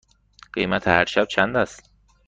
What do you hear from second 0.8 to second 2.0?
هر شب چند است؟